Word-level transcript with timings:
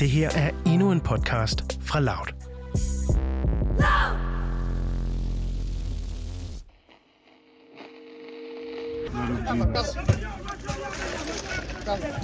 Det 0.00 0.10
her 0.10 0.30
er 0.30 0.50
endnu 0.66 0.92
en 0.92 1.00
podcast 1.00 1.78
fra 1.82 2.00
Loud. 2.00 2.26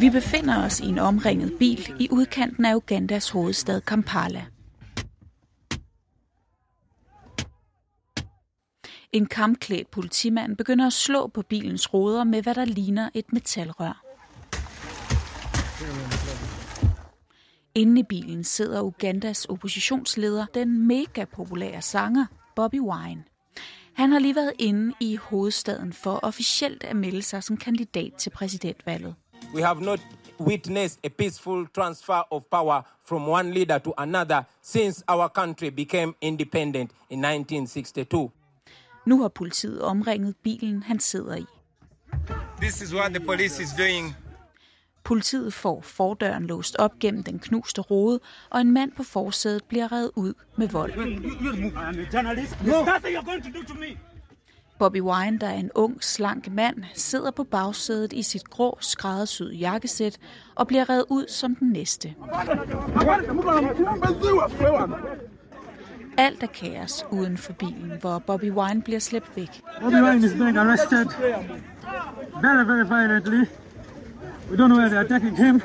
Vi 0.00 0.10
befinder 0.10 0.64
os 0.64 0.80
i 0.80 0.86
en 0.86 0.98
omringet 0.98 1.52
bil 1.58 1.92
i 2.00 2.08
udkanten 2.10 2.64
af 2.64 2.74
Ugandas 2.74 3.30
hovedstad 3.30 3.80
Kampala. 3.80 4.44
En 9.12 9.26
kampklædt 9.26 9.90
politimand 9.90 10.56
begynder 10.56 10.86
at 10.86 10.92
slå 10.92 11.26
på 11.26 11.42
bilens 11.42 11.94
ruder 11.94 12.24
med, 12.24 12.42
hvad 12.42 12.54
der 12.54 12.64
ligner 12.64 13.10
et 13.14 13.32
metalrør. 13.32 14.02
Inde 17.76 18.00
i 18.00 18.02
bilen 18.02 18.44
sidder 18.44 18.82
Ugandas 18.82 19.44
oppositionsleder, 19.44 20.46
den 20.54 20.86
mega 20.86 21.24
populære 21.24 21.82
sanger 21.82 22.26
Bobby 22.54 22.80
Wine. 22.80 23.24
Han 23.94 24.12
har 24.12 24.18
lige 24.18 24.36
været 24.36 24.52
inde 24.58 24.94
i 25.00 25.16
hovedstaden 25.16 25.92
for 25.92 26.20
officielt 26.22 26.84
at 26.84 26.96
melde 26.96 27.22
sig 27.22 27.42
som 27.42 27.56
kandidat 27.56 28.12
til 28.14 28.30
præsidentvalget. 28.30 29.14
We 29.54 29.62
have 29.62 29.80
not 29.80 30.00
witnessed 30.40 30.98
a 31.04 31.08
peaceful 31.08 31.66
transfer 31.74 32.22
of 32.30 32.42
power 32.50 32.82
from 33.08 33.28
one 33.28 33.54
leader 33.54 33.78
to 33.78 33.92
another 33.96 34.42
since 34.62 35.04
our 35.08 35.28
country 35.28 35.68
became 35.68 36.14
independent 36.20 36.90
in 37.10 37.24
1962. 37.24 38.30
Nu 39.06 39.20
har 39.20 39.28
politiet 39.28 39.82
omringet 39.82 40.36
bilen, 40.36 40.82
han 40.82 41.00
sidder 41.00 41.36
i. 41.36 41.44
This 42.60 42.82
is 42.82 42.94
what 42.94 43.14
the 43.14 43.24
police 43.24 43.62
is 43.62 43.68
doing. 43.78 44.25
Politiet 45.06 45.52
får 45.52 45.80
fordøren 45.80 46.46
låst 46.46 46.76
op 46.78 46.98
gennem 46.98 47.22
den 47.22 47.38
knuste 47.38 47.80
rode, 47.80 48.20
og 48.50 48.60
en 48.60 48.72
mand 48.72 48.92
på 48.92 49.02
forsædet 49.02 49.64
bliver 49.64 49.92
reddet 49.92 50.10
ud 50.14 50.34
med 50.56 50.68
vold. 50.68 50.92
Bobby 54.78 55.00
Wine, 55.00 55.38
der 55.38 55.46
er 55.46 55.54
en 55.54 55.70
ung, 55.74 56.04
slank 56.04 56.52
mand, 56.52 56.84
sidder 56.94 57.30
på 57.30 57.44
bagsædet 57.44 58.12
i 58.12 58.22
sit 58.22 58.50
grå, 58.50 58.78
skræddersyede 58.80 59.54
jakkesæt 59.54 60.18
og 60.54 60.66
bliver 60.66 60.90
reddet 60.90 61.06
ud 61.08 61.28
som 61.28 61.54
den 61.54 61.68
næste. 61.68 62.14
Alt 66.18 66.42
er 66.42 66.46
kaos 66.46 67.04
uden 67.10 67.38
for 67.38 67.52
bilen, 67.52 67.92
hvor 68.00 68.18
Bobby 68.18 68.50
Wine 68.50 68.82
bliver 68.82 69.00
slæbt 69.00 69.36
væk. 69.36 69.62
Bobby 69.80 69.94
Wine 69.94 70.26
is 70.26 70.32
being 70.32 70.58
arrested 70.58 71.06
very, 72.42 72.66
very 72.66 72.86
violently. 72.88 73.44
We 74.50 74.56
don't 74.56 74.68
know 74.68 74.78
where 74.78 74.88
they're 74.88 75.00
attacking 75.00 75.36
him. 75.36 75.62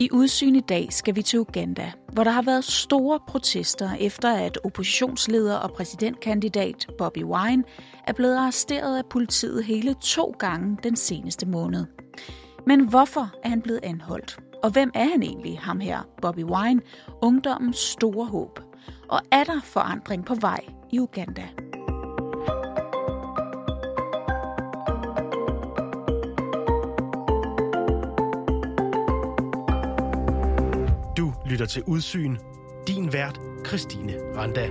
I 0.00 0.08
udsyn 0.12 0.54
i 0.54 0.60
dag 0.60 0.92
skal 0.92 1.16
vi 1.16 1.22
til 1.22 1.38
Uganda, 1.38 1.92
hvor 2.12 2.24
der 2.24 2.30
har 2.30 2.42
været 2.42 2.64
store 2.64 3.20
protester 3.28 3.90
efter, 4.00 4.32
at 4.32 4.58
oppositionsleder 4.64 5.56
og 5.56 5.72
præsidentkandidat 5.72 6.86
Bobby 6.98 7.24
Wine 7.24 7.64
er 8.06 8.12
blevet 8.12 8.36
arresteret 8.36 8.98
af 8.98 9.04
politiet 9.10 9.64
hele 9.64 9.94
to 9.94 10.34
gange 10.38 10.78
den 10.82 10.96
seneste 10.96 11.46
måned. 11.46 11.86
Men 12.66 12.88
hvorfor 12.88 13.32
er 13.44 13.48
han 13.48 13.62
blevet 13.62 13.80
anholdt? 13.82 14.38
Og 14.62 14.70
hvem 14.70 14.90
er 14.94 15.08
han 15.10 15.22
egentlig, 15.22 15.58
ham 15.58 15.80
her, 15.80 16.08
Bobby 16.22 16.44
Wine, 16.44 16.80
ungdommens 17.22 17.78
store 17.78 18.26
håb? 18.26 18.69
Og 19.08 19.20
er 19.30 19.44
der 19.44 19.60
forandring 19.64 20.24
på 20.24 20.34
vej 20.34 20.60
i 20.90 21.00
Uganda? 21.00 21.48
Du 31.16 31.32
lytter 31.46 31.66
til 31.66 31.82
Udsyn. 31.86 32.36
Din 32.86 33.12
vært, 33.12 33.40
Christine 33.66 34.14
Randa. 34.36 34.68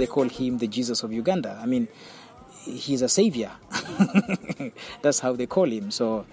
They 0.00 0.06
call 0.06 0.30
him 0.30 0.56
the 0.56 0.66
Jesus 0.66 1.02
of 1.02 1.12
Uganda. 1.12 1.58
I 1.62 1.66
mean, 1.66 1.86
he's 2.64 3.02
a 3.02 3.08
savior. 3.08 3.50
That's 5.02 5.20
how 5.20 5.34
they 5.34 5.44
call 5.44 5.66
him. 5.70 5.90
So, 5.90 6.24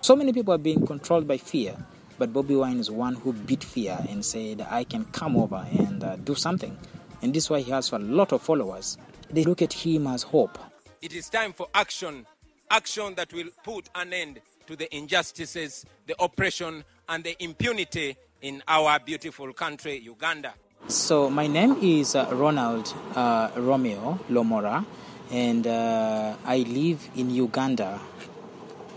so 0.00 0.14
many 0.14 0.32
people 0.32 0.54
are 0.54 0.58
being 0.58 0.86
controlled 0.86 1.26
by 1.26 1.36
fear, 1.36 1.76
but 2.16 2.32
Bobby 2.32 2.54
Wine 2.54 2.78
is 2.78 2.92
one 2.92 3.16
who 3.16 3.32
beat 3.32 3.64
fear 3.64 3.98
and 4.08 4.24
said, 4.24 4.64
"I 4.70 4.84
can 4.84 5.04
come 5.06 5.36
over 5.36 5.66
and 5.76 6.04
uh, 6.04 6.14
do 6.14 6.36
something." 6.36 6.78
And 7.22 7.34
this 7.34 7.46
is 7.46 7.50
why 7.50 7.58
he 7.58 7.72
has 7.72 7.90
a 7.90 7.98
lot 7.98 8.30
of 8.30 8.40
followers. 8.40 8.98
They 9.30 9.42
look 9.42 9.60
at 9.60 9.72
him 9.72 10.06
as 10.06 10.22
hope. 10.22 10.56
It 11.02 11.12
is 11.12 11.28
time 11.28 11.54
for 11.54 11.66
action, 11.74 12.24
action 12.70 13.16
that 13.16 13.32
will 13.32 13.48
put 13.64 13.90
an 13.96 14.12
end 14.12 14.40
to 14.68 14.76
the 14.76 14.94
injustices, 14.94 15.84
the 16.06 16.14
oppression, 16.22 16.84
and 17.08 17.24
the 17.24 17.34
impunity 17.42 18.16
in 18.42 18.62
our 18.68 19.00
beautiful 19.00 19.52
country, 19.52 19.98
Uganda. 19.98 20.54
So 20.88 21.30
my 21.30 21.46
name 21.46 21.76
is 21.80 22.14
uh, 22.14 22.26
Ronald 22.30 22.94
uh, 23.16 23.48
Romeo 23.56 24.18
Lomora, 24.28 24.84
and 25.32 25.66
uh, 25.66 26.34
I 26.44 26.58
live 26.58 27.08
in 27.16 27.30
Uganda, 27.30 28.00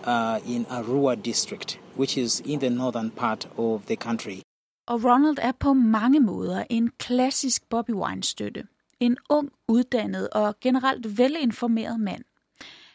uh, 0.03 0.39
in 0.45 0.65
Arua 0.65 1.15
district, 1.15 1.79
which 1.95 2.17
is 2.17 2.41
in 2.45 2.59
the 2.59 2.69
northern 2.69 3.11
part 3.11 3.47
of 3.57 3.85
the 3.85 3.95
country. 3.95 4.41
Og 4.87 5.03
Ronald 5.03 5.39
er 5.41 5.51
på 5.51 5.73
mange 5.73 6.19
måder 6.19 6.63
en 6.69 6.91
klassisk 6.99 7.69
Bobby 7.69 7.91
Wine-støtte. 7.91 8.63
En 8.99 9.17
ung, 9.29 9.49
uddannet 9.67 10.29
og 10.29 10.59
generelt 10.61 11.17
velinformeret 11.17 11.99
mand. 11.99 12.23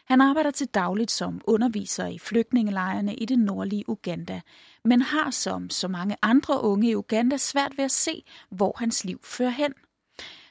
Han 0.05 0.21
arbejder 0.21 0.51
til 0.51 0.67
dagligt 0.67 1.11
som 1.11 1.41
underviser 1.47 2.07
i 2.07 2.19
flygtningelejrene 2.19 3.15
i 3.15 3.25
det 3.25 3.39
nordlige 3.39 3.89
Uganda, 3.89 4.41
men 4.83 5.01
har 5.01 5.31
som 5.31 5.69
så 5.69 5.87
mange 5.87 6.17
andre 6.21 6.61
unge 6.61 6.89
i 6.89 6.95
Uganda 6.95 7.37
svært 7.37 7.77
ved 7.77 7.85
at 7.85 7.91
se, 7.91 8.23
hvor 8.49 8.75
hans 8.77 9.05
liv 9.05 9.19
fører 9.23 9.49
hen. 9.49 9.73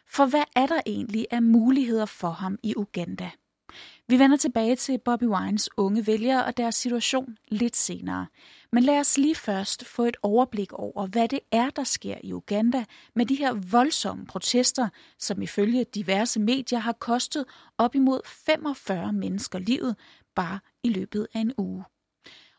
For 0.08 0.26
hvad 0.26 0.44
er 0.56 0.66
der 0.66 0.80
egentlig 0.86 1.26
af 1.30 1.42
muligheder 1.42 2.06
for 2.06 2.30
ham 2.30 2.58
i 2.62 2.74
Uganda? 2.76 3.30
Vi 4.12 4.18
vender 4.18 4.36
tilbage 4.36 4.76
til 4.76 4.98
Bobby 4.98 5.24
Wines 5.24 5.70
unge 5.76 6.06
vælgere 6.06 6.44
og 6.44 6.56
deres 6.56 6.74
situation 6.74 7.36
lidt 7.48 7.76
senere. 7.76 8.26
Men 8.72 8.82
lad 8.82 9.00
os 9.00 9.18
lige 9.18 9.34
først 9.34 9.84
få 9.86 10.04
et 10.04 10.16
overblik 10.22 10.72
over, 10.72 11.06
hvad 11.06 11.28
det 11.28 11.40
er, 11.52 11.70
der 11.70 11.84
sker 11.84 12.16
i 12.24 12.32
Uganda 12.32 12.84
med 13.14 13.26
de 13.26 13.34
her 13.34 13.52
voldsomme 13.52 14.26
protester, 14.26 14.88
som 15.18 15.42
ifølge 15.42 15.84
diverse 15.94 16.40
medier 16.40 16.78
har 16.78 16.92
kostet 16.92 17.44
op 17.78 17.94
imod 17.94 18.20
45 18.26 19.12
mennesker 19.12 19.58
livet 19.58 19.96
bare 20.34 20.58
i 20.82 20.88
løbet 20.88 21.26
af 21.34 21.40
en 21.40 21.52
uge. 21.58 21.84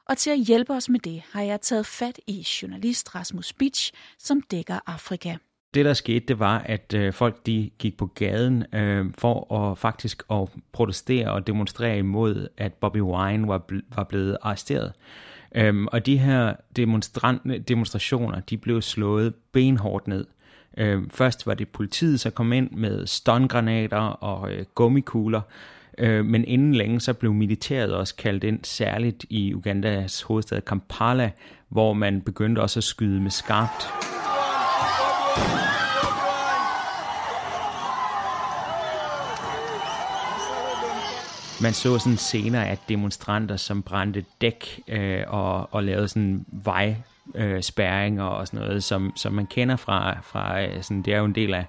Og 0.05 0.17
til 0.17 0.29
at 0.29 0.39
hjælpe 0.39 0.73
os 0.73 0.89
med 0.89 0.99
det, 0.99 1.23
har 1.31 1.41
jeg 1.41 1.61
taget 1.61 1.85
fat 1.85 2.19
i 2.27 2.47
journalist 2.61 3.15
Rasmus 3.15 3.53
Bitsch, 3.53 3.91
som 4.19 4.41
dækker 4.41 4.79
Afrika. 4.85 5.37
Det, 5.73 5.85
der 5.85 5.93
skete, 5.93 6.25
det 6.25 6.39
var, 6.39 6.59
at 6.59 6.93
øh, 6.95 7.13
folk 7.13 7.45
de 7.45 7.69
gik 7.79 7.97
på 7.97 8.05
gaden 8.05 8.63
øh, 8.73 9.05
for 9.17 9.53
at 9.55 9.77
faktisk 9.77 10.23
at 10.31 10.47
protestere 10.71 11.31
og 11.31 11.47
demonstrere 11.47 11.97
imod, 11.97 12.47
at 12.57 12.73
Bobby 12.73 13.01
Wine 13.01 13.47
var, 13.47 13.61
bl- 13.71 13.95
var 13.95 14.03
blevet 14.03 14.37
arresteret. 14.41 14.93
Øhm, 15.55 15.87
og 15.87 16.05
de 16.05 16.17
her 16.17 16.53
demonstrationer, 17.67 18.39
de 18.39 18.57
blev 18.57 18.81
slået 18.81 19.33
benhårdt 19.51 20.07
ned. 20.07 20.25
Øhm, 20.77 21.09
først 21.09 21.47
var 21.47 21.53
det 21.53 21.67
politiet, 21.67 22.23
der 22.23 22.29
kom 22.29 22.53
ind 22.53 22.71
med 22.71 23.07
stungranater 23.07 23.97
og 23.97 24.51
øh, 24.51 24.65
gummikugler, 24.75 25.41
øh, 25.97 26.25
men 26.25 26.45
inden 26.45 26.75
længe 26.75 26.99
så 26.99 27.13
blev 27.13 27.33
militæret 27.33 27.93
også 27.93 28.15
kaldt 28.15 28.43
ind, 28.43 28.59
særligt 28.63 29.25
i 29.29 29.53
Ugandas 29.53 30.21
hovedstad 30.21 30.61
Kampala, 30.61 31.31
hvor 31.69 31.93
man 31.93 32.21
begyndte 32.21 32.59
også 32.59 32.79
at 32.79 32.83
skyde 32.83 33.21
med 33.21 33.31
skarpt. 33.31 34.12
Man 41.63 41.73
så 41.73 41.99
sådan 41.99 42.17
senere, 42.17 42.67
at 42.69 42.79
demonstranter, 42.89 43.57
som 43.57 43.81
brændte 43.81 44.25
dæk 44.41 44.81
øh, 44.87 45.23
og, 45.27 45.73
og 45.73 45.83
lavede 45.83 46.07
sådan 46.07 46.45
vej 46.47 46.95
øh, 47.35 47.61
spærringer 47.61 48.23
og 48.23 48.47
sådan 48.47 48.59
noget, 48.59 48.83
som, 48.83 49.13
som 49.15 49.33
man 49.33 49.45
kender 49.45 49.75
fra, 49.75 50.21
fra 50.21 50.61
øh, 50.61 50.83
sådan, 50.83 51.01
det 51.01 51.13
er 51.13 51.17
jo 51.17 51.25
en 51.25 51.35
del 51.35 51.53
af 51.53 51.65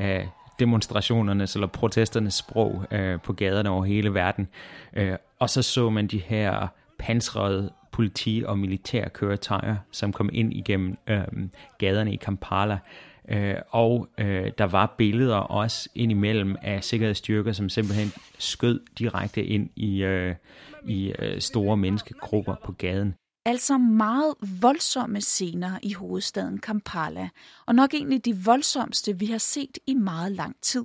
øh, 0.00 0.26
demonstrationernes 0.58 1.54
eller 1.54 1.66
protesternes 1.66 2.34
sprog 2.34 2.84
øh, 2.90 3.20
på 3.20 3.32
gaderne 3.32 3.70
over 3.70 3.84
hele 3.84 4.14
verden. 4.14 4.48
Øh, 4.96 5.16
og 5.38 5.50
så 5.50 5.62
så 5.62 5.90
man 5.90 6.06
de 6.06 6.18
her 6.18 6.66
pansrede 6.98 7.70
politi- 7.92 8.44
og 8.46 8.58
militære 8.58 9.08
køretøjer, 9.08 9.76
som 9.90 10.12
kom 10.12 10.30
ind 10.32 10.54
igennem 10.54 10.96
øh, 11.06 11.24
gaderne 11.78 12.12
i 12.12 12.16
Kampala. 12.16 12.78
Øh, 13.28 13.54
og 13.70 14.08
øh, 14.18 14.50
der 14.58 14.64
var 14.64 14.94
billeder 14.98 15.36
også 15.36 15.88
indimellem 15.94 16.56
af 16.62 16.84
sikkerhedsstyrker, 16.84 17.52
som 17.52 17.68
simpelthen 17.68 18.12
skød 18.38 18.80
direkte 18.98 19.44
ind 19.44 19.70
i, 19.76 20.02
øh, 20.02 20.34
i 20.88 21.12
øh, 21.18 21.40
store 21.40 21.76
menneskegrupper 21.76 22.54
på 22.64 22.72
gaden. 22.72 23.14
Altså 23.44 23.78
meget 23.78 24.34
voldsomme 24.60 25.20
scener 25.20 25.78
i 25.82 25.92
hovedstaden 25.92 26.58
Kampala, 26.58 27.28
og 27.66 27.74
nok 27.74 27.94
egentlig 27.94 28.24
de 28.24 28.36
voldsomste, 28.44 29.18
vi 29.18 29.26
har 29.26 29.38
set 29.38 29.78
i 29.86 29.94
meget 29.94 30.32
lang 30.32 30.56
tid. 30.62 30.84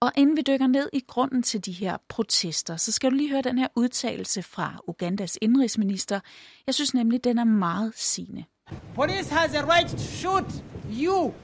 Og 0.00 0.12
inden 0.16 0.36
vi 0.36 0.42
dykker 0.42 0.66
ned 0.66 0.90
i 0.92 1.00
grunden 1.06 1.42
til 1.42 1.64
de 1.66 1.72
her 1.72 1.96
protester, 2.08 2.76
så 2.76 2.92
skal 2.92 3.10
du 3.10 3.16
lige 3.16 3.30
høre 3.30 3.42
den 3.42 3.58
her 3.58 3.68
udtalelse 3.76 4.42
fra 4.42 4.78
Ugandas 4.88 5.38
indrigsminister. 5.40 6.20
Jeg 6.66 6.74
synes 6.74 6.94
nemlig, 6.94 7.24
den 7.24 7.38
er 7.38 7.44
meget 7.44 7.92
sigende. 7.96 8.44
Police 8.94 9.34
has 9.34 9.54
a 9.54 9.76
right 9.76 9.90
to 9.90 9.98
shoot 9.98 10.52
you 10.90 11.34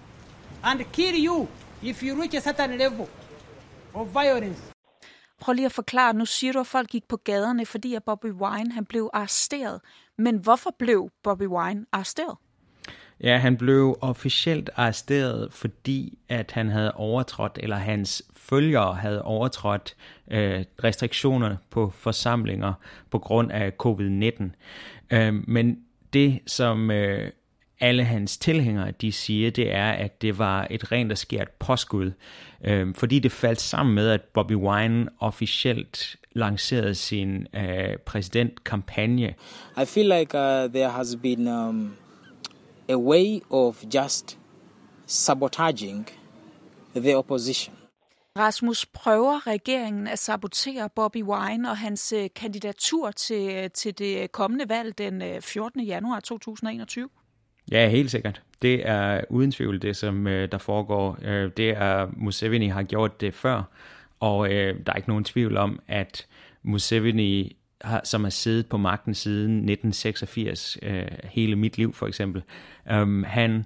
and 0.63 0.81
kill 0.93 1.27
you 1.27 1.49
if 1.83 2.03
you 2.03 2.21
reach 2.21 2.37
a 2.37 2.41
certain 2.41 2.79
level 2.79 3.07
of 3.95 4.09
violence. 4.15 4.63
Prøv 5.41 5.53
lige 5.53 5.67
at 5.67 5.73
forklare, 5.73 6.15
nu 6.15 6.27
siger 6.27 6.53
du, 6.53 6.61
at 6.61 6.67
folk 6.67 6.89
gik 6.89 7.09
på 7.09 7.17
gaderne, 7.17 7.67
fordi 7.67 7.95
at 7.95 8.05
Bobby 8.05 8.33
Wine 8.33 8.73
han 8.73 8.85
blev 8.85 9.11
arresteret. 9.13 9.81
Men 10.19 10.37
hvorfor 10.37 10.71
blev 10.79 11.11
Bobby 11.23 11.47
Wine 11.47 11.87
arresteret? 11.93 12.37
Ja, 13.23 13.39
han 13.39 13.57
blev 13.57 13.99
officielt 14.01 14.71
arresteret, 14.77 15.49
fordi 15.53 16.19
at 16.29 16.53
han 16.53 16.69
havde 16.69 16.93
overtrådt, 16.93 17.59
eller 17.63 17.77
hans 17.77 18.23
følgere 18.37 18.95
havde 18.95 19.23
overtrådt 19.23 19.95
øh, 20.31 20.65
restriktionerne 20.85 21.59
på 21.71 21.91
forsamlinger 21.91 22.73
på 23.11 23.19
grund 23.19 23.53
af 23.53 23.73
covid-19. 23.83 24.45
Øh, 25.11 25.35
men 25.49 25.79
det, 26.13 26.41
som 26.47 26.91
øh, 26.91 27.31
alle 27.81 28.05
hans 28.05 28.39
tilhængere, 28.39 28.91
de 28.91 29.13
siger, 29.13 29.51
det 29.51 29.75
er, 29.75 29.91
at 29.91 30.23
det 30.23 30.39
var 30.39 30.67
et 30.71 30.93
rent 30.93 31.13
og 31.13 31.19
skært 31.19 31.49
påskud, 31.49 32.13
øh, 32.65 32.95
fordi 32.95 33.19
det 33.19 33.33
faldt 33.33 33.61
sammen 33.61 33.95
med, 33.95 34.09
at 34.09 34.21
Bobby 34.21 34.55
Wine 34.55 35.09
officielt 35.19 36.17
lancerede 36.33 36.95
sin 36.95 37.47
øh, 37.55 37.97
præsidentkampagne. 38.07 39.35
I 39.83 39.85
feel 39.85 40.07
like 40.07 40.39
uh, 40.39 40.73
there 40.73 40.91
has 40.91 41.17
been 41.23 41.49
um, 41.49 41.93
a 42.89 42.97
way 42.97 43.41
of 43.51 43.85
just 43.95 44.39
sabotaging 45.07 46.09
the 46.97 47.17
opposition. 47.17 47.75
Rasmus, 48.39 48.87
prøver 48.87 49.47
regeringen 49.47 50.07
at 50.07 50.19
sabotere 50.19 50.89
Bobby 50.97 51.23
Wine 51.23 51.71
og 51.71 51.79
hans 51.79 52.13
øh, 52.13 52.29
kandidatur 52.37 53.11
til, 53.11 53.71
til 53.71 53.99
det 53.99 54.33
kommende 54.33 54.69
valg 54.69 54.99
den 54.99 55.43
14. 55.43 55.81
Øh, 55.81 55.89
januar 55.89 56.21
2021? 56.21 57.09
Ja, 57.71 57.89
helt 57.89 58.11
sikkert. 58.11 58.43
Det 58.63 58.89
er 58.89 59.21
uden 59.31 59.53
tvivl 59.53 59.83
det, 59.83 59.97
som 59.97 60.27
øh, 60.27 60.53
der 60.53 60.59
foregår. 60.59 61.15
det 61.57 61.71
er, 61.71 62.09
Museveni 62.17 62.67
har 62.67 62.83
gjort 62.83 63.21
det 63.21 63.35
før, 63.35 63.63
og 64.21 64.49
der 64.49 64.83
er 64.87 64.95
ikke 64.95 65.09
nogen 65.09 65.25
tvivl 65.25 65.57
om, 65.57 65.81
at 65.89 66.27
Museveni 66.63 67.57
har, 67.85 68.01
som 68.05 68.23
har 68.23 68.31
siddet 68.31 68.67
på 68.67 68.77
magten 68.77 69.15
siden 69.15 69.51
1986, 69.51 70.79
øh, 70.83 71.07
hele 71.25 71.57
mit 71.57 71.79
liv 71.79 71.95
for 71.95 72.07
eksempel, 72.07 72.43
um, 72.93 73.25
han 73.25 73.65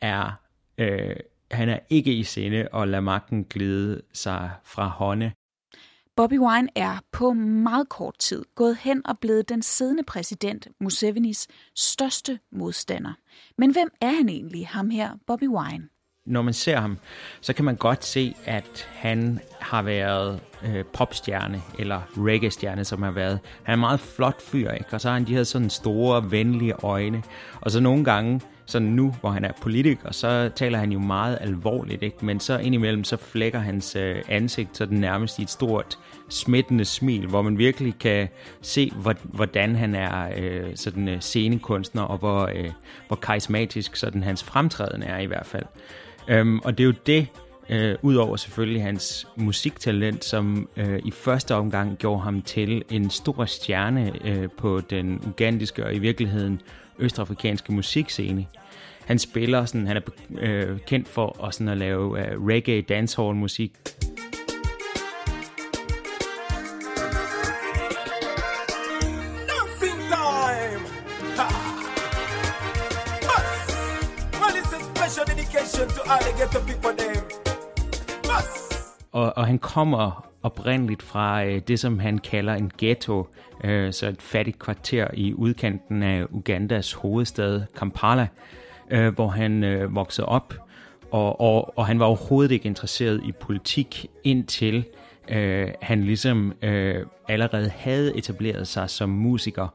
er 0.00 0.30
øh, 0.78 1.16
han 1.50 1.68
er 1.68 1.78
ikke 1.90 2.14
i 2.14 2.22
sinde 2.22 2.68
at 2.74 2.88
lade 2.88 3.02
magten 3.02 3.44
glide 3.44 4.02
sig 4.12 4.50
fra 4.64 4.86
hånde. 4.86 5.32
Bobby 6.16 6.38
Wine 6.38 6.68
er 6.74 6.98
på 7.12 7.32
meget 7.32 7.88
kort 7.88 8.18
tid 8.18 8.44
gået 8.54 8.76
hen 8.76 9.06
og 9.06 9.18
blevet 9.20 9.48
den 9.48 9.62
siddende 9.62 10.02
præsident 10.02 10.68
Musevenis 10.80 11.48
største 11.74 12.38
modstander. 12.52 13.12
Men 13.58 13.72
hvem 13.72 13.90
er 14.00 14.10
han 14.10 14.28
egentlig, 14.28 14.68
ham 14.68 14.90
her, 14.90 15.10
Bobby 15.26 15.48
Wine? 15.48 15.88
Når 16.26 16.42
man 16.42 16.54
ser 16.54 16.80
ham, 16.80 16.98
så 17.40 17.52
kan 17.52 17.64
man 17.64 17.76
godt 17.76 18.04
se, 18.04 18.34
at 18.44 18.88
han 18.92 19.40
har 19.60 19.82
været 19.82 20.40
øh, 20.64 20.84
popstjerne, 20.92 21.62
eller 21.78 22.00
reggae-stjerne, 22.16 22.84
som 22.84 23.02
har 23.02 23.10
været. 23.10 23.38
Han 23.62 23.72
er 23.72 23.74
en 23.74 23.80
meget 23.80 24.00
flot 24.00 24.42
fyr, 24.42 24.70
ikke? 24.70 24.86
og 24.92 25.00
så 25.00 25.08
har 25.08 25.14
han 25.14 25.26
de 25.26 25.34
her 25.34 25.44
sådan 25.44 25.70
store, 25.70 26.30
venlige 26.30 26.72
øjne. 26.72 27.22
Og 27.60 27.70
så 27.70 27.80
nogle 27.80 28.04
gange, 28.04 28.40
sådan 28.66 28.88
nu, 28.88 29.14
hvor 29.20 29.30
han 29.30 29.44
er 29.44 29.52
politiker, 29.62 30.12
så 30.12 30.50
taler 30.56 30.78
han 30.78 30.92
jo 30.92 30.98
meget 30.98 31.38
alvorligt, 31.40 32.02
ikke? 32.02 32.24
men 32.24 32.40
så 32.40 32.58
indimellem, 32.58 33.04
så 33.04 33.16
flækker 33.16 33.58
hans 33.58 33.96
øh, 33.96 34.22
ansigt 34.28 34.76
sådan 34.76 34.98
nærmest 34.98 35.38
i 35.38 35.42
et 35.42 35.50
stort, 35.50 35.98
smittende 36.28 36.84
smil, 36.84 37.26
hvor 37.26 37.42
man 37.42 37.58
virkelig 37.58 37.94
kan 38.00 38.28
se, 38.62 38.92
hvordan 39.24 39.76
han 39.76 39.94
er 39.94 40.30
øh, 40.36 40.76
sådan 40.76 41.08
øh, 41.08 41.20
scenekunstner, 41.20 42.02
og 42.02 42.18
hvor, 42.18 42.50
øh, 42.54 42.70
hvor 43.06 43.16
karismatisk 43.16 43.96
sådan 43.96 44.22
hans 44.22 44.44
fremtræden 44.44 45.02
er 45.02 45.18
i 45.18 45.26
hvert 45.26 45.46
fald. 45.46 45.64
Øhm, 46.28 46.58
og 46.58 46.78
det 46.78 46.84
er 46.84 46.86
jo 46.86 46.94
det, 47.06 47.26
øh, 47.70 47.96
udover 48.02 48.36
selvfølgelig 48.36 48.82
hans 48.82 49.26
musiktalent, 49.36 50.24
som 50.24 50.68
øh, 50.76 51.00
i 51.04 51.10
første 51.10 51.54
omgang 51.54 51.98
gjorde 51.98 52.22
ham 52.22 52.42
til 52.42 52.84
en 52.90 53.10
stor 53.10 53.44
stjerne 53.44 54.12
øh, 54.24 54.48
på 54.56 54.80
den 54.80 55.22
ugandiske 55.26 55.84
og 55.84 55.94
i 55.94 55.98
virkeligheden 55.98 56.60
østafrikanske 56.98 57.72
musikscene. 57.72 58.46
Han 59.06 59.18
spiller 59.18 59.64
sådan, 59.64 59.86
han 59.86 59.96
er 59.96 60.00
øh, 60.38 60.78
kendt 60.86 61.08
for 61.08 61.44
at, 61.44 61.54
sådan 61.54 61.68
at 61.68 61.76
lave 61.76 62.20
øh, 62.20 62.46
reggae 62.46 62.82
dancehall 62.82 63.34
musik. 63.34 63.72
Dedication 75.04 75.88
to 75.88 76.02
all 76.10 76.20
the 76.20 76.60
people 76.66 76.96
there. 76.96 77.22
Og, 79.12 79.32
og 79.36 79.46
han 79.46 79.58
kommer 79.58 80.30
oprindeligt 80.42 81.02
fra 81.02 81.44
øh, 81.44 81.62
det, 81.68 81.80
som 81.80 81.98
han 81.98 82.18
kalder 82.18 82.54
en 82.54 82.72
ghetto, 82.78 83.28
øh, 83.64 83.92
så 83.92 84.08
et 84.08 84.22
fattigt 84.22 84.58
kvarter 84.58 85.06
i 85.14 85.34
udkanten 85.34 86.02
af 86.02 86.24
Ugandas 86.30 86.92
hovedstad 86.92 87.62
Kampala, 87.76 88.28
øh, 88.90 89.14
hvor 89.14 89.28
han 89.28 89.64
øh, 89.64 89.94
voksede 89.94 90.26
op, 90.26 90.54
og, 91.10 91.40
og, 91.40 91.78
og 91.78 91.86
han 91.86 91.98
var 91.98 92.06
overhovedet 92.06 92.52
ikke 92.52 92.66
interesseret 92.66 93.20
i 93.24 93.32
politik 93.32 94.06
indtil 94.24 94.84
øh, 95.28 95.68
han 95.82 96.04
ligesom 96.04 96.52
øh, 96.62 97.06
allerede 97.28 97.68
havde 97.76 98.16
etableret 98.16 98.68
sig 98.68 98.90
som 98.90 99.08
musiker, 99.08 99.68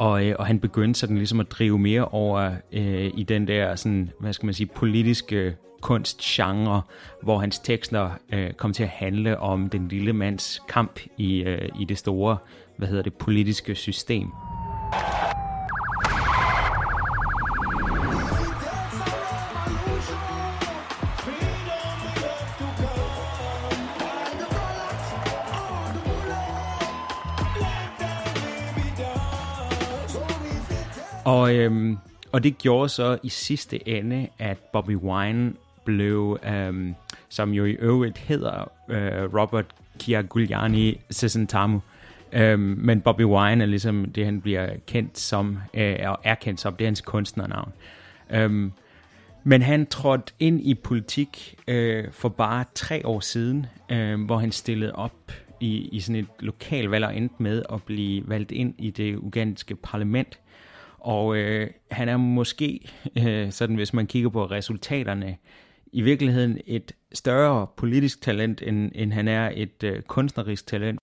og, 0.00 0.26
øh, 0.26 0.34
og 0.38 0.46
han 0.46 0.60
begyndte 0.60 1.00
sådan 1.00 1.16
ligesom 1.16 1.40
at 1.40 1.50
drive 1.50 1.78
mere 1.78 2.04
over 2.04 2.52
øh, 2.72 3.10
i 3.14 3.22
den 3.22 3.46
der 3.46 3.76
sådan, 3.76 4.10
hvad 4.20 4.32
skal 4.32 4.46
man 4.46 4.54
sige, 4.54 4.66
politiske 4.66 5.56
kunstgenre, 5.80 6.82
hvor 7.22 7.38
hans 7.38 7.58
tekster 7.58 8.10
øh, 8.32 8.52
kom 8.52 8.72
til 8.72 8.82
at 8.82 8.88
handle 8.88 9.38
om 9.38 9.68
den 9.68 9.88
lille 9.88 10.12
mands 10.12 10.62
kamp 10.68 11.00
i, 11.16 11.42
øh, 11.42 11.68
i 11.80 11.84
det 11.84 11.98
store, 11.98 12.36
hvad 12.76 12.88
hedder 12.88 13.02
det, 13.02 13.14
politiske 13.14 13.74
system. 13.74 14.28
Øhm, 31.60 31.98
og 32.32 32.44
det 32.44 32.58
gjorde 32.58 32.88
så 32.88 33.18
i 33.22 33.28
sidste 33.28 33.88
ende, 33.88 34.28
at 34.38 34.58
Bobby 34.58 34.96
Wine 34.96 35.52
blev, 35.84 36.38
øhm, 36.44 36.94
som 37.28 37.52
jo 37.52 37.64
i 37.64 37.70
øvrigt 37.70 38.18
hedder 38.18 38.70
øh, 38.88 39.34
Robert 39.34 39.66
Kyagulanyi 40.00 41.00
Sesentamu, 41.10 41.80
øhm, 42.32 42.74
men 42.78 43.00
Bobby 43.00 43.24
Wine 43.24 43.64
er 43.64 43.66
ligesom 43.66 44.04
det, 44.04 44.24
han 44.24 44.40
bliver 44.40 44.70
kendt 44.86 45.18
som, 45.18 45.58
øh, 45.74 45.96
og 46.04 46.18
er 46.24 46.34
kendt 46.34 46.60
som, 46.60 46.74
det 46.74 46.84
er 46.84 46.88
hans 46.88 47.00
kunstnernavn. 47.00 47.72
Øhm, 48.30 48.72
men 49.44 49.62
han 49.62 49.86
trådte 49.86 50.32
ind 50.38 50.60
i 50.60 50.74
politik 50.74 51.54
øh, 51.68 52.04
for 52.12 52.28
bare 52.28 52.64
tre 52.74 53.06
år 53.06 53.20
siden, 53.20 53.66
øh, 53.90 54.24
hvor 54.24 54.38
han 54.38 54.52
stillede 54.52 54.92
op 54.92 55.32
i, 55.60 55.88
i 55.92 56.00
sådan 56.00 56.20
et 56.20 56.26
lokalvalg 56.40 57.04
og 57.04 57.16
endte 57.16 57.34
med 57.38 57.62
at 57.72 57.82
blive 57.82 58.28
valgt 58.28 58.52
ind 58.52 58.74
i 58.78 58.90
det 58.90 59.16
ugandiske 59.16 59.76
parlament. 59.76 60.38
Og 61.00 61.36
øh, 61.36 61.70
han 61.90 62.08
er 62.08 62.16
måske, 62.16 62.90
øh, 63.18 63.52
sådan 63.52 63.76
hvis 63.76 63.92
man 63.92 64.06
kigger 64.06 64.30
på 64.30 64.44
resultaterne, 64.44 65.36
i 65.92 66.02
virkeligheden 66.02 66.58
et 66.66 66.92
større 67.12 67.66
politisk 67.76 68.22
talent, 68.22 68.62
end, 68.62 68.92
end 68.94 69.12
han 69.12 69.28
er 69.28 69.50
et 69.54 69.82
øh, 69.82 70.02
kunstnerisk 70.02 70.66
talent. 70.66 70.98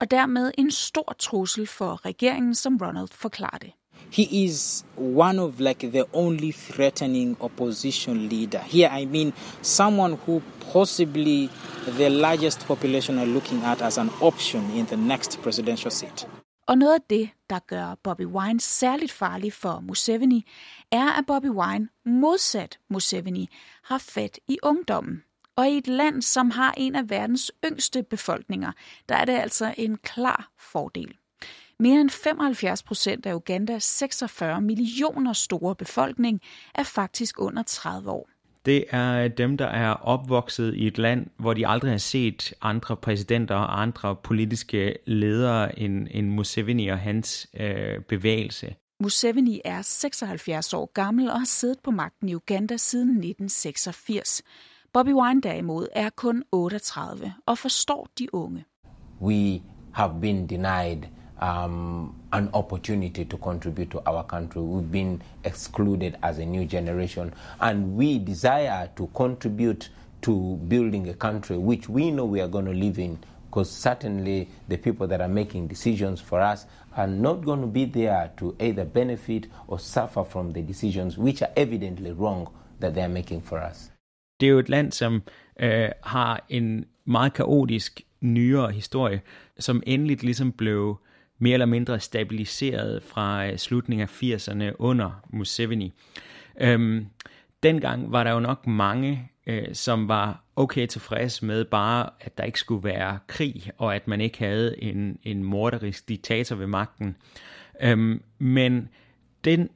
Og 0.00 0.10
dermed 0.10 0.52
en 0.58 0.70
stor 0.70 1.16
trussel 1.18 1.66
for 1.66 2.06
regeringen, 2.06 2.54
som 2.54 2.76
Ronald 2.76 3.08
forklarer 3.12 3.58
det. 3.58 3.72
He 4.12 4.22
is 4.44 4.84
one 4.98 5.42
of 5.42 5.60
like 5.60 5.90
the 5.90 6.04
only 6.12 6.52
threatening 6.52 7.36
opposition 7.40 8.16
leader. 8.16 8.60
Here 8.60 9.00
I 9.00 9.04
mean 9.04 9.32
someone 9.62 10.16
who 10.26 10.40
possibly 10.72 11.48
the 11.86 12.08
largest 12.08 12.66
population 12.66 13.18
are 13.18 13.26
looking 13.26 13.64
at 13.64 13.82
as 13.82 13.98
an 13.98 14.10
option 14.20 14.62
in 14.76 14.86
the 14.86 14.96
next 14.96 15.40
presidential 15.42 15.90
seat. 15.90 16.37
Og 16.68 16.78
noget 16.78 16.94
af 16.94 17.02
det, 17.10 17.30
der 17.50 17.58
gør 17.58 17.94
Bobby 18.02 18.26
Wine 18.26 18.60
særligt 18.60 19.12
farlig 19.12 19.52
for 19.52 19.80
Museveni, 19.80 20.46
er, 20.90 21.18
at 21.18 21.26
Bobby 21.26 21.48
Wine, 21.48 21.88
modsat 22.06 22.78
Museveni, 22.90 23.48
har 23.84 23.98
fat 23.98 24.38
i 24.48 24.58
ungdommen. 24.62 25.24
Og 25.56 25.68
i 25.68 25.78
et 25.78 25.86
land, 25.86 26.22
som 26.22 26.50
har 26.50 26.74
en 26.76 26.94
af 26.94 27.10
verdens 27.10 27.52
yngste 27.64 28.02
befolkninger, 28.02 28.72
der 29.08 29.14
er 29.14 29.24
det 29.24 29.32
altså 29.32 29.74
en 29.76 29.96
klar 29.96 30.50
fordel. 30.58 31.16
Mere 31.78 32.00
end 32.00 32.10
75 32.10 32.82
procent 32.82 33.26
af 33.26 33.34
Ugandas 33.34 33.84
46 33.84 34.60
millioner 34.60 35.32
store 35.32 35.74
befolkning 35.74 36.40
er 36.74 36.82
faktisk 36.82 37.40
under 37.40 37.62
30 37.62 38.10
år. 38.10 38.28
Det 38.68 38.84
er 38.90 39.28
dem, 39.28 39.56
der 39.56 39.66
er 39.66 39.90
opvokset 39.90 40.74
i 40.74 40.86
et 40.86 40.98
land, 40.98 41.26
hvor 41.36 41.54
de 41.54 41.66
aldrig 41.66 41.90
har 41.90 41.98
set 41.98 42.54
andre 42.62 42.96
præsidenter 42.96 43.54
og 43.54 43.82
andre 43.82 44.16
politiske 44.16 44.94
ledere 45.06 45.78
end, 45.78 46.08
end 46.10 46.28
Museveni 46.28 46.88
og 46.88 46.98
hans 46.98 47.50
øh, 47.60 48.00
bevægelse. 48.00 48.74
Museveni 49.00 49.60
er 49.64 49.82
76 49.82 50.74
år 50.74 50.90
gammel 50.94 51.30
og 51.30 51.38
har 51.38 51.46
siddet 51.46 51.78
på 51.84 51.90
magten 51.90 52.28
i 52.28 52.34
Uganda 52.34 52.76
siden 52.76 53.08
1986. 53.08 54.42
Bobby 54.92 55.12
Wine 55.12 55.40
derimod 55.40 55.86
er 55.92 56.10
kun 56.16 56.42
38 56.52 57.34
og 57.46 57.58
forstår 57.58 58.08
de 58.18 58.34
unge. 58.34 58.64
We 59.22 59.62
have 59.92 60.20
been 60.20 60.46
denied 60.46 61.02
um, 61.38 62.14
an 62.32 62.50
opportunity 62.54 63.24
to 63.24 63.36
contribute 63.36 63.90
to 63.90 64.02
our 64.06 64.24
country. 64.24 64.60
We've 64.62 64.90
been 64.90 65.22
excluded 65.44 66.16
as 66.22 66.38
a 66.38 66.44
new 66.44 66.64
generation, 66.64 67.32
and 67.60 67.96
we 67.96 68.18
desire 68.18 68.90
to 68.96 69.06
contribute 69.14 69.88
to 70.22 70.56
building 70.68 71.08
a 71.08 71.14
country 71.14 71.56
which 71.56 71.88
we 71.88 72.10
know 72.10 72.24
we 72.24 72.40
are 72.40 72.48
going 72.48 72.64
to 72.66 72.72
live 72.74 72.98
in. 72.98 73.18
Because 73.46 73.70
certainly 73.70 74.48
the 74.68 74.76
people 74.76 75.06
that 75.06 75.20
are 75.20 75.28
making 75.28 75.68
decisions 75.68 76.20
for 76.20 76.38
us 76.40 76.66
are 76.96 77.06
not 77.06 77.44
going 77.44 77.60
to 77.62 77.66
be 77.66 77.86
there 77.86 78.30
to 78.36 78.54
either 78.60 78.84
benefit 78.84 79.46
or 79.68 79.78
suffer 79.78 80.22
from 80.24 80.50
the 80.52 80.60
decisions 80.60 81.16
which 81.16 81.40
are 81.42 81.50
evidently 81.56 82.12
wrong 82.12 82.48
that 82.80 82.94
they 82.94 83.02
are 83.02 83.08
making 83.08 83.40
for 83.40 83.58
us. 83.58 83.90
Det 84.40 84.46
er 84.46 84.50
jo 84.50 85.20
øh, 85.60 85.90
har 86.02 86.44
en 86.48 86.84
meget 87.04 87.32
kaotisk 87.32 88.00
nyere 88.20 88.72
historie, 88.72 89.20
som 89.58 89.82
ligesom 89.86 90.52
blev 90.52 90.98
mere 91.38 91.52
eller 91.52 91.66
mindre 91.66 92.00
stabiliseret 92.00 93.02
fra 93.02 93.46
øh, 93.46 93.58
slutningen 93.58 94.08
af 94.08 94.22
80'erne 94.22 94.76
under 94.78 95.10
Museveni. 95.30 95.92
Øhm, 96.60 97.06
dengang 97.62 98.12
var 98.12 98.24
der 98.24 98.30
jo 98.30 98.40
nok 98.40 98.66
mange, 98.66 99.30
øh, 99.46 99.74
som 99.74 100.08
var 100.08 100.44
okay 100.56 100.86
tilfreds 100.86 101.42
med 101.42 101.64
bare, 101.64 102.10
at 102.20 102.38
der 102.38 102.44
ikke 102.44 102.58
skulle 102.58 102.84
være 102.84 103.18
krig, 103.26 103.70
og 103.78 103.94
at 103.94 104.08
man 104.08 104.20
ikke 104.20 104.38
havde 104.38 104.82
en, 104.82 105.18
en 105.22 105.44
morderisk 105.44 106.08
diktator 106.08 106.56
ved 106.56 106.66
magten. 106.66 107.16
Øhm, 107.82 108.22
men 108.38 108.88
den 109.44 109.68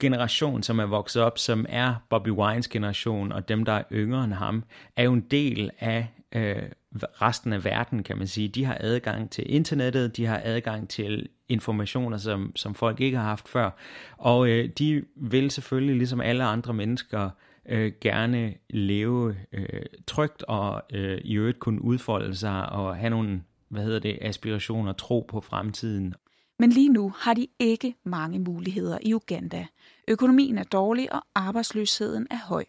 generation, 0.00 0.62
som 0.62 0.78
er 0.78 0.86
vokset 0.86 1.22
op, 1.22 1.38
som 1.38 1.66
er 1.68 1.94
Bobby 2.08 2.28
Wines 2.28 2.68
generation, 2.68 3.32
og 3.32 3.48
dem, 3.48 3.64
der 3.64 3.72
er 3.72 3.82
yngre 3.92 4.24
end 4.24 4.32
ham, 4.32 4.64
er 4.96 5.02
jo 5.02 5.12
en 5.12 5.20
del 5.20 5.70
af 5.78 6.06
øh, 6.34 6.62
resten 6.94 7.52
af 7.52 7.64
verden, 7.64 8.02
kan 8.02 8.18
man 8.18 8.26
sige. 8.26 8.48
De 8.48 8.64
har 8.64 8.76
adgang 8.80 9.30
til 9.30 9.54
internettet, 9.54 10.16
de 10.16 10.26
har 10.26 10.40
adgang 10.44 10.88
til 10.88 11.28
informationer, 11.48 12.16
som, 12.16 12.52
som 12.56 12.74
folk 12.74 13.00
ikke 13.00 13.16
har 13.16 13.24
haft 13.24 13.48
før. 13.48 13.70
Og 14.16 14.48
øh, 14.48 14.68
de 14.68 15.04
vil 15.16 15.50
selvfølgelig, 15.50 15.96
ligesom 15.96 16.20
alle 16.20 16.44
andre 16.44 16.74
mennesker, 16.74 17.30
øh, 17.68 17.92
gerne 18.00 18.54
leve 18.70 19.36
øh, 19.52 19.82
trygt 20.06 20.42
og 20.42 20.82
øh, 20.92 21.20
i 21.24 21.34
øvrigt 21.34 21.58
kunne 21.58 21.82
udfolde 21.82 22.36
sig 22.36 22.68
og 22.68 22.96
have 22.96 23.10
nogle 23.10 23.42
hvad 23.68 23.82
hedder 23.82 23.98
det, 23.98 24.18
aspirationer, 24.20 24.92
tro 24.92 25.26
på 25.28 25.40
fremtiden. 25.40 26.14
Men 26.58 26.70
lige 26.70 26.88
nu 26.88 27.12
har 27.16 27.34
de 27.34 27.46
ikke 27.58 27.94
mange 28.04 28.38
muligheder 28.38 28.98
i 29.02 29.14
Uganda. 29.14 29.66
Økonomien 30.08 30.58
er 30.58 30.64
dårlig, 30.64 31.12
og 31.12 31.22
arbejdsløsheden 31.34 32.26
er 32.30 32.38
høj. 32.48 32.64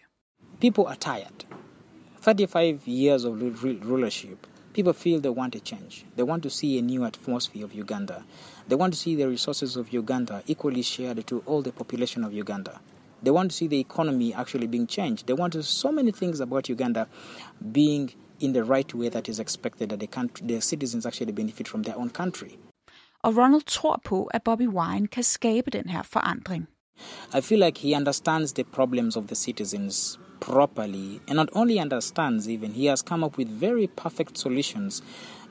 People 0.61 0.87
are 0.87 0.95
tired. 0.95 1.58
35 2.29 2.87
years 2.87 3.23
of 3.23 3.41
rulership. 3.41 4.45
People 4.73 4.93
feel 4.93 5.19
they 5.19 5.29
want 5.29 5.55
a 5.55 5.59
change. 5.59 6.05
They 6.15 6.21
want 6.21 6.43
to 6.43 6.51
see 6.51 6.77
a 6.77 6.81
new 6.83 7.03
atmosphere 7.03 7.65
of 7.65 7.73
Uganda. 7.73 8.23
They 8.67 8.75
want 8.75 8.93
to 8.93 8.99
see 8.99 9.15
the 9.15 9.27
resources 9.27 9.75
of 9.75 9.91
Uganda 9.91 10.43
equally 10.45 10.83
shared 10.83 11.25
to 11.25 11.41
all 11.47 11.63
the 11.63 11.71
population 11.71 12.23
of 12.23 12.31
Uganda. 12.31 12.81
They 13.23 13.31
want 13.31 13.49
to 13.49 13.57
see 13.57 13.65
the 13.65 13.79
economy 13.79 14.31
actually 14.35 14.67
being 14.67 14.85
changed. 14.85 15.25
They 15.25 15.33
want 15.33 15.53
to, 15.53 15.63
so 15.63 15.91
many 15.91 16.11
things 16.11 16.39
about 16.39 16.69
Uganda 16.69 17.07
being 17.71 18.13
in 18.39 18.53
the 18.53 18.63
right 18.63 18.93
way 18.93 19.09
that 19.09 19.27
is 19.27 19.39
expected 19.39 19.89
that 19.89 19.99
the, 19.99 20.05
country, 20.05 20.45
the 20.45 20.61
citizens 20.61 21.07
actually 21.07 21.31
benefit 21.31 21.67
from 21.67 21.81
their 21.81 21.97
own 21.97 22.11
country. 22.11 22.59
Og 23.23 23.37
Ronald 23.37 23.65
tror 23.65 24.01
på, 24.05 24.29
at 24.33 24.43
Bobby 24.43 24.67
Wine 24.67 25.07
kan 25.07 25.23
skabe 25.23 25.71
den 25.71 25.89
her 25.89 26.03
forandring. 26.03 26.67
I 27.33 27.41
feel 27.41 27.59
like 27.59 27.79
he 27.79 27.95
understands 27.95 28.53
the 28.53 28.63
problems 28.63 29.15
of 29.15 29.27
the 29.27 29.35
citizens 29.35 30.19
properly 30.39 31.19
and 31.27 31.37
not 31.37 31.49
only 31.53 31.79
understands 31.79 32.47
even 32.49 32.73
he 32.73 32.85
has 32.85 33.01
come 33.01 33.23
up 33.23 33.37
with 33.37 33.47
very 33.47 33.87
perfect 33.87 34.37
solutions 34.37 35.01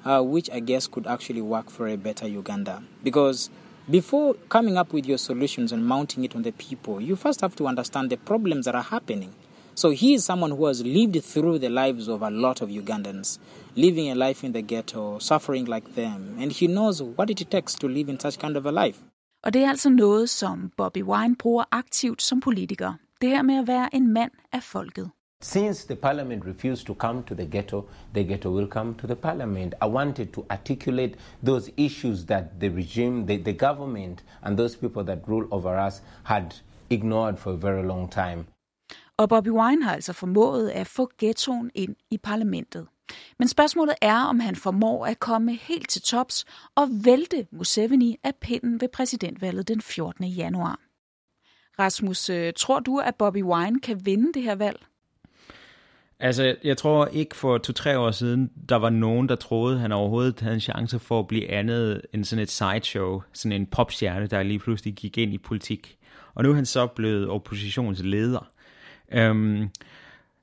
uh, 0.04 0.20
which 0.22 0.50
i 0.50 0.60
guess 0.60 0.86
could 0.86 1.06
actually 1.06 1.42
work 1.42 1.70
for 1.70 1.88
a 1.88 1.96
better 1.96 2.26
uganda. 2.26 2.82
Because 3.02 3.50
before 3.90 4.34
coming 4.48 4.76
up 4.76 4.92
with 4.92 5.06
your 5.06 5.18
solutions 5.18 5.72
and 5.72 5.86
mounting 5.86 6.24
it 6.24 6.34
on 6.36 6.42
the 6.42 6.52
people 6.52 7.00
you 7.00 7.16
first 7.16 7.40
have 7.40 7.56
to 7.56 7.66
understand 7.66 8.10
the 8.10 8.16
problems 8.16 8.64
that 8.66 8.74
are 8.74 8.82
happening. 8.82 9.32
So 9.74 9.90
he 9.90 10.14
is 10.14 10.24
someone 10.24 10.50
who 10.50 10.66
has 10.66 10.82
lived 10.84 11.22
through 11.24 11.60
the 11.60 11.68
lives 11.68 12.08
of 12.08 12.22
a 12.22 12.30
lot 12.30 12.62
of 12.62 12.68
ugandans 12.68 13.38
living 13.76 14.10
a 14.10 14.14
life 14.14 14.42
in 14.44 14.52
the 14.52 14.62
ghetto 14.62 15.18
suffering 15.20 15.66
like 15.66 15.94
them 15.94 16.36
and 16.40 16.50
he 16.52 16.66
knows 16.66 17.02
what 17.02 17.30
it 17.30 17.50
takes 17.50 17.74
to 17.76 17.86
live 17.88 18.08
in 18.08 18.18
such 18.18 18.38
kind 18.38 18.56
of 18.56 18.66
a 18.66 18.72
life. 18.72 18.98
Og 19.44 19.52
det 19.52 19.62
er 19.62 19.68
altså 19.68 19.90
noget, 19.90 20.30
som 20.30 20.72
Bobby 20.76 21.02
Wine 21.02 21.36
bruger 21.36 21.64
aktivt 21.70 22.22
som 22.22 22.40
politiker. 22.40 22.92
Det 23.20 23.28
her 23.28 23.42
med 23.42 23.58
at 23.58 23.66
være 23.66 23.94
en 23.94 24.12
mand 24.12 24.30
af 24.52 24.62
folket. 24.62 25.10
Since 25.42 25.86
the 25.86 25.96
parliament 25.96 26.44
refused 26.46 26.86
to 26.86 26.94
come 26.94 27.22
to 27.22 27.34
the 27.34 27.46
ghetto, 27.46 27.88
the 28.14 28.24
ghetto 28.24 28.50
will 28.50 28.68
come 28.68 28.94
to 28.94 29.06
the 29.06 29.16
parliament. 29.16 29.74
I 29.82 29.86
wanted 29.86 30.26
to 30.26 30.46
articulate 30.50 31.14
those 31.46 31.72
issues 31.76 32.24
that 32.24 32.44
the 32.60 32.68
regime, 32.68 33.26
the, 33.26 33.38
the 33.38 33.52
government, 33.52 34.24
and 34.42 34.58
those 34.58 34.78
people 34.78 35.04
that 35.04 35.18
rule 35.28 35.48
over 35.50 35.86
us 35.86 36.02
had 36.24 36.44
ignored 36.90 37.36
for 37.38 37.52
a 37.52 37.56
very 37.56 37.86
long 37.86 38.12
time. 38.12 38.44
Og 39.16 39.28
Bobby 39.28 39.48
Wine 39.48 39.84
har 39.84 39.92
altså 39.92 40.12
formået 40.12 40.68
at 40.70 40.86
få 40.86 41.10
ghettoen 41.18 41.70
ind 41.74 41.96
i 42.10 42.18
parlamentet. 42.18 42.86
Men 43.38 43.48
spørgsmålet 43.48 43.94
er, 44.02 44.20
om 44.20 44.40
han 44.40 44.56
formår 44.56 45.06
at 45.06 45.20
komme 45.20 45.54
helt 45.54 45.88
til 45.90 46.02
tops 46.02 46.44
og 46.74 46.88
vælte 47.04 47.46
Museveni 47.52 48.16
af 48.24 48.34
pinden 48.34 48.80
ved 48.80 48.88
præsidentvalget 48.88 49.68
den 49.68 49.80
14. 49.80 50.24
januar. 50.24 50.87
Rasmus, 51.78 52.30
øh, 52.30 52.52
tror 52.56 52.80
du, 52.80 52.98
at 52.98 53.14
Bobby 53.14 53.42
Wine 53.42 53.80
kan 53.80 54.00
vinde 54.04 54.32
det 54.34 54.42
her 54.42 54.54
valg? 54.54 54.80
Altså, 56.20 56.56
jeg 56.64 56.76
tror 56.76 57.06
ikke 57.06 57.36
for 57.36 57.58
to-tre 57.58 57.98
år 57.98 58.10
siden, 58.10 58.50
der 58.68 58.76
var 58.76 58.90
nogen, 58.90 59.28
der 59.28 59.36
troede, 59.36 59.74
at 59.74 59.80
han 59.80 59.92
overhovedet 59.92 60.40
havde 60.40 60.54
en 60.54 60.60
chance 60.60 60.98
for 60.98 61.20
at 61.20 61.26
blive 61.26 61.50
andet 61.50 62.02
end 62.12 62.24
sådan 62.24 62.42
et 62.42 62.50
sideshow, 62.50 63.22
sådan 63.32 63.60
en 63.60 63.66
popstjerne, 63.66 64.26
der 64.26 64.42
lige 64.42 64.58
pludselig 64.58 64.94
gik 64.94 65.18
ind 65.18 65.34
i 65.34 65.38
politik. 65.38 65.98
Og 66.34 66.42
nu 66.42 66.50
er 66.50 66.54
han 66.54 66.66
så 66.66 66.86
blevet 66.86 67.28
oppositionsleder. 67.28 68.50
Øhm, 69.12 69.68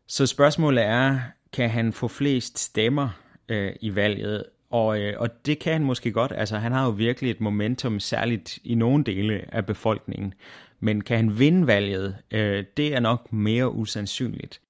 så 0.08 0.26
spørgsmålet 0.26 0.84
er, 0.84 1.20
kan 1.54 1.70
han 1.70 1.94
få 1.94 2.08
flest 2.08 2.60
stemmer 2.60 3.10
øh, 3.50 3.74
i 3.82 3.96
valget? 3.96 4.44
Og, 4.70 5.00
øh, 5.00 5.14
og 5.18 5.46
det 5.46 5.60
kan 5.60 5.74
han 5.74 5.84
måske 5.84 6.12
godt. 6.12 6.32
Altså, 6.36 6.58
han 6.58 6.72
har 6.72 6.86
jo 6.86 6.92
virkelig 6.92 7.32
et 7.32 7.42
momentum, 7.42 8.00
særligt 8.00 8.60
i 8.64 8.76
nogle 8.76 9.04
dele 9.04 9.46
af 9.56 9.66
befolkningen. 9.66 10.34
Men 10.86 11.02
kan 11.02 11.18
han 11.18 11.40
vinde 11.40 11.68
valget? 11.68 12.18
Øh, 12.32 12.64
det 12.78 12.96
er 12.96 13.00
nok 13.00 13.34
mere 13.34 13.72
usandsynligt. 13.72 14.62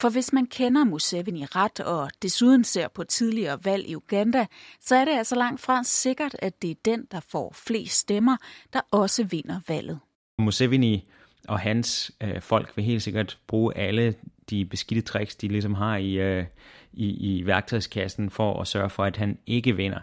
For 0.00 0.08
hvis 0.08 0.32
man 0.32 0.46
kender 0.46 0.84
Museveni 0.84 1.44
ret 1.44 1.80
og 1.80 2.10
desuden 2.22 2.64
ser 2.64 2.88
på 2.88 3.04
tidligere 3.04 3.58
valg 3.64 3.88
i 3.88 3.96
Uganda, 3.96 4.46
så 4.80 4.96
er 4.96 5.04
det 5.04 5.12
altså 5.12 5.34
langt 5.34 5.60
fra 5.60 5.84
sikkert, 5.84 6.36
at 6.38 6.62
det 6.62 6.70
er 6.70 6.74
den, 6.84 7.06
der 7.10 7.20
får 7.20 7.52
flest 7.66 7.98
stemmer, 7.98 8.36
der 8.72 8.80
også 8.90 9.24
vinder 9.24 9.60
valget. 9.68 9.98
Museveni 10.38 11.08
og 11.48 11.58
hans 11.58 12.12
øh, 12.22 12.40
folk 12.40 12.72
vil 12.76 12.84
helt 12.84 13.02
sikkert 13.02 13.38
bruge 13.46 13.76
alle 13.76 14.14
de 14.50 14.64
beskidte 14.64 15.02
tricks, 15.02 15.36
de 15.36 15.48
ligesom 15.48 15.74
har 15.74 15.96
i, 15.96 16.12
øh, 16.12 16.44
i, 16.92 17.36
i 17.38 17.46
værktøjskassen 17.46 18.30
for 18.30 18.60
at 18.60 18.66
sørge 18.66 18.90
for, 18.90 19.04
at 19.04 19.16
han 19.16 19.38
ikke 19.46 19.76
vinder. 19.76 19.98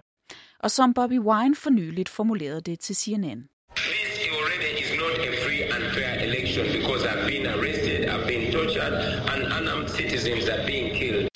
Og 0.60 0.72
som 0.72 0.94
Bobby 0.94 1.20
Wine 1.20 1.56
for 1.56 1.70
nyligt 1.70 2.10
formulerede 2.10 2.62
det 2.62 2.80
til 2.80 2.96
CNN. 2.96 3.48
Not 5.04 5.20
a 5.30 5.32
free 5.44 5.62
and 5.76 5.84
fair 5.96 6.14
election 6.28 6.66
because 6.78 7.02
I've 7.12 7.26
been 7.34 7.46
arrested, 7.56 8.00
I've 8.14 8.28
been 8.34 8.46
tortured, 8.56 8.94
and 9.32 9.42
unarmed 9.58 9.90
citizens 10.00 10.44
are 10.54 10.64
being 10.72 10.88
killed. 11.00 11.28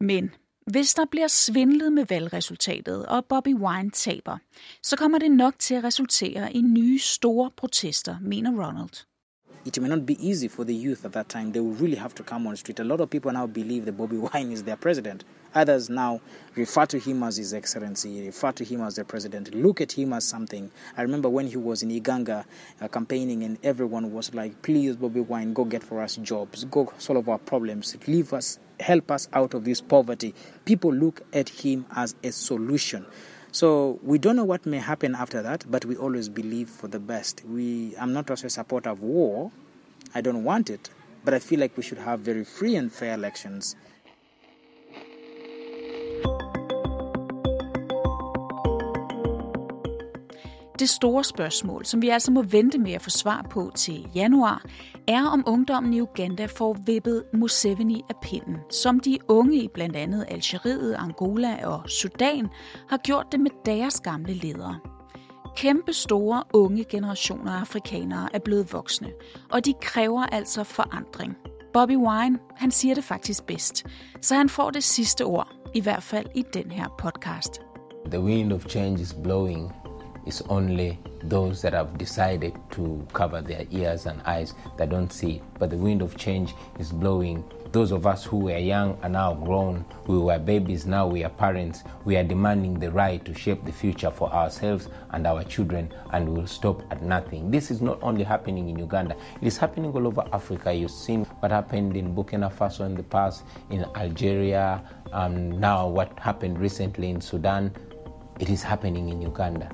Men 0.00 0.30
hvis 0.66 0.94
der 0.94 1.04
bliver 1.10 1.28
svindlet 1.28 1.92
med 1.92 2.06
valgresultatet, 2.06 3.06
og 3.06 3.24
Bobby 3.24 3.54
Wine 3.54 3.90
taber, 3.90 4.38
så 4.82 4.96
kommer 4.96 5.18
det 5.18 5.30
nok 5.30 5.54
til 5.58 5.74
at 5.74 5.84
resultere 5.84 6.52
i 6.52 6.60
nye 6.60 6.98
store 6.98 7.50
protester, 7.56 8.16
mener 8.22 8.50
Ronald. 8.50 9.04
it 9.66 9.80
may 9.82 9.88
not 9.88 10.06
be 10.06 10.16
easy 10.30 10.48
for 10.48 10.64
the 10.64 10.72
youth 10.86 11.04
at 11.04 11.12
that 11.12 11.28
time. 11.28 11.52
They 11.52 11.60
will 11.60 11.76
really 11.82 11.98
have 11.98 12.14
to 12.14 12.22
come 12.22 12.46
on 12.46 12.52
the 12.52 12.56
street. 12.56 12.80
A 12.80 12.84
lot 12.84 13.00
of 13.00 13.10
people 13.10 13.32
now 13.32 13.46
believe 13.46 13.82
that 13.84 13.96
Bobby 13.96 14.16
Wine 14.16 14.52
is 14.52 14.62
their 14.62 14.76
president. 14.76 15.24
Others 15.54 15.90
now 15.90 16.20
refer 16.54 16.86
to 16.86 16.98
him 16.98 17.22
as 17.22 17.36
His 17.36 17.52
Excellency, 17.52 18.24
refer 18.26 18.52
to 18.52 18.64
him 18.64 18.82
as 18.82 18.96
the 18.96 19.04
president, 19.04 19.54
look 19.54 19.80
at 19.80 19.92
him 19.92 20.12
as 20.12 20.24
something. 20.24 20.70
I 20.96 21.02
remember 21.02 21.28
when 21.28 21.46
he 21.46 21.56
was 21.56 21.82
in 21.82 21.90
Iganga 21.90 22.44
uh, 22.80 22.88
campaigning, 22.88 23.42
and 23.42 23.58
everyone 23.64 24.12
was 24.12 24.32
like, 24.34 24.62
please, 24.62 24.96
Bobby 24.96 25.20
Wine, 25.20 25.52
go 25.52 25.64
get 25.64 25.82
for 25.82 26.00
us 26.00 26.16
jobs, 26.16 26.64
go 26.64 26.92
solve 26.98 27.28
our 27.28 27.38
problems, 27.38 27.96
leave 28.06 28.32
us, 28.32 28.58
help 28.78 29.10
us 29.10 29.28
out 29.32 29.54
of 29.54 29.64
this 29.64 29.80
poverty. 29.80 30.34
People 30.64 30.92
look 30.92 31.22
at 31.32 31.48
him 31.48 31.86
as 31.96 32.14
a 32.22 32.30
solution. 32.30 33.04
So 33.52 33.98
we 34.04 34.18
don't 34.18 34.36
know 34.36 34.44
what 34.44 34.64
may 34.64 34.78
happen 34.78 35.16
after 35.16 35.42
that, 35.42 35.64
but 35.68 35.84
we 35.84 35.96
always 35.96 36.28
believe 36.28 36.68
for 36.68 36.86
the 36.86 37.00
best. 37.00 37.42
We, 37.44 37.96
I'm 37.98 38.12
not 38.12 38.30
also 38.30 38.46
a 38.46 38.50
supporter 38.50 38.90
of 38.90 39.02
war. 39.02 39.50
I 40.14 40.20
don't 40.20 40.44
want 40.44 40.70
it, 40.70 40.90
but 41.24 41.34
I 41.34 41.40
feel 41.40 41.58
like 41.58 41.76
we 41.76 41.82
should 41.82 41.98
have 41.98 42.20
very 42.20 42.44
free 42.44 42.76
and 42.76 42.92
fair 42.92 43.14
elections. 43.14 43.74
Det 50.80 50.88
store 50.88 51.24
spørgsmål, 51.24 51.84
som 51.84 52.02
vi 52.02 52.08
altså 52.08 52.32
må 52.32 52.42
vente 52.42 52.78
med 52.78 52.92
at 52.92 53.02
få 53.02 53.10
svar 53.10 53.46
på 53.50 53.70
til 53.74 54.08
januar, 54.14 54.64
er 55.08 55.26
om 55.26 55.44
ungdommen 55.46 55.94
i 55.94 56.00
Uganda 56.00 56.46
får 56.46 56.76
vippet 56.86 57.24
Museveni 57.34 58.02
af 58.08 58.14
pinden, 58.22 58.56
som 58.70 59.00
de 59.00 59.18
unge 59.28 59.56
i 59.56 59.68
blandt 59.74 59.96
andet 59.96 60.26
Algeriet, 60.28 60.94
Angola 60.94 61.66
og 61.66 61.90
Sudan 61.90 62.48
har 62.88 62.96
gjort 62.96 63.26
det 63.32 63.40
med 63.40 63.50
deres 63.66 64.00
gamle 64.00 64.34
ledere. 64.34 64.78
Kæmpe 65.56 65.92
store 65.92 66.42
unge 66.52 66.84
generationer 66.84 67.52
af 67.52 67.60
afrikanere 67.60 68.28
er 68.34 68.38
blevet 68.38 68.72
voksne, 68.72 69.08
og 69.50 69.64
de 69.64 69.74
kræver 69.82 70.22
altså 70.22 70.64
forandring. 70.64 71.36
Bobby 71.72 71.96
Wine, 71.96 72.38
han 72.56 72.70
siger 72.70 72.94
det 72.94 73.04
faktisk 73.04 73.46
bedst, 73.46 73.86
så 74.20 74.34
han 74.34 74.48
får 74.48 74.70
det 74.70 74.84
sidste 74.84 75.24
ord, 75.24 75.48
i 75.74 75.80
hvert 75.80 76.02
fald 76.02 76.26
i 76.34 76.44
den 76.54 76.70
her 76.70 76.88
podcast. 76.98 77.60
The 78.06 78.20
wind 78.20 78.52
of 78.52 78.66
change 78.66 79.00
is 79.00 79.14
blowing 79.22 79.79
It's 80.26 80.42
only 80.42 80.98
those 81.22 81.62
that 81.62 81.72
have 81.72 81.96
decided 81.98 82.54
to 82.72 83.06
cover 83.12 83.40
their 83.40 83.66
ears 83.70 84.06
and 84.06 84.20
eyes 84.22 84.54
that 84.76 84.90
don't 84.90 85.12
see 85.12 85.36
it. 85.36 85.42
But 85.58 85.70
the 85.70 85.76
wind 85.76 86.02
of 86.02 86.16
change 86.16 86.54
is 86.78 86.92
blowing. 86.92 87.44
Those 87.72 87.92
of 87.92 88.04
us 88.04 88.24
who 88.24 88.38
were 88.38 88.58
young 88.58 88.98
are 89.02 89.08
now 89.08 89.32
grown. 89.32 89.84
We 90.08 90.18
were 90.18 90.38
babies, 90.40 90.86
now 90.86 91.06
we 91.06 91.22
are 91.22 91.30
parents. 91.30 91.84
We 92.04 92.16
are 92.16 92.24
demanding 92.24 92.80
the 92.80 92.90
right 92.90 93.24
to 93.24 93.32
shape 93.32 93.64
the 93.64 93.72
future 93.72 94.10
for 94.10 94.28
ourselves 94.32 94.88
and 95.10 95.24
our 95.24 95.44
children, 95.44 95.92
and 96.12 96.28
we 96.28 96.40
will 96.40 96.48
stop 96.48 96.82
at 96.90 97.00
nothing. 97.00 97.50
This 97.50 97.70
is 97.70 97.80
not 97.80 98.00
only 98.02 98.24
happening 98.24 98.68
in 98.68 98.78
Uganda, 98.78 99.16
it 99.40 99.46
is 99.46 99.56
happening 99.56 99.92
all 99.92 100.06
over 100.06 100.24
Africa. 100.32 100.72
You've 100.72 100.90
seen 100.90 101.24
what 101.24 101.52
happened 101.52 101.96
in 101.96 102.12
Burkina 102.14 102.52
Faso 102.52 102.84
in 102.84 102.96
the 102.96 103.04
past, 103.04 103.44
in 103.70 103.84
Algeria, 103.94 104.82
and 105.12 105.60
now 105.60 105.86
what 105.86 106.18
happened 106.18 106.58
recently 106.58 107.08
in 107.08 107.20
Sudan. 107.20 107.72
It 108.40 108.50
is 108.50 108.64
happening 108.64 109.10
in 109.10 109.22
Uganda. 109.22 109.70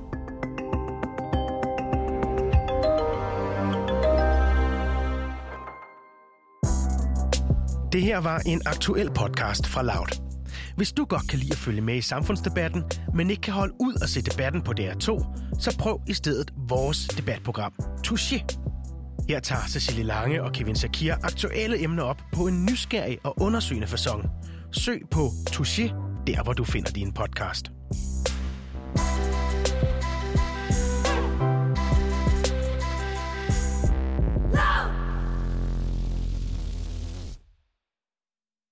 Det 7.91 8.01
her 8.01 8.17
var 8.17 8.41
en 8.45 8.61
aktuel 8.65 9.11
podcast 9.11 9.67
fra 9.67 9.81
Loud. 9.83 10.21
Hvis 10.75 10.91
du 10.91 11.05
godt 11.05 11.29
kan 11.29 11.39
lide 11.39 11.51
at 11.51 11.57
følge 11.57 11.81
med 11.81 11.95
i 11.95 12.01
samfundsdebatten, 12.01 12.83
men 13.13 13.29
ikke 13.29 13.41
kan 13.41 13.53
holde 13.53 13.73
ud 13.79 13.93
og 14.01 14.09
se 14.09 14.21
debatten 14.21 14.61
på 14.61 14.73
DR2, 14.79 15.07
så 15.59 15.75
prøv 15.79 16.01
i 16.07 16.13
stedet 16.13 16.51
vores 16.69 17.07
debatprogram, 17.07 17.73
Touché. 18.07 18.45
Her 19.29 19.39
tager 19.39 19.61
Cecilie 19.67 20.03
Lange 20.03 20.43
og 20.43 20.51
Kevin 20.51 20.75
Sakir 20.75 21.15
aktuelle 21.23 21.83
emner 21.83 22.03
op 22.03 22.21
på 22.33 22.47
en 22.47 22.65
nysgerrig 22.65 23.17
og 23.23 23.41
undersøgende 23.41 23.87
fasong. 23.87 24.25
Søg 24.71 25.01
på 25.11 25.27
Touché, 25.49 25.93
der 26.27 26.43
hvor 26.43 26.53
du 26.53 26.63
finder 26.63 26.91
din 26.91 27.13
podcast. 27.13 27.71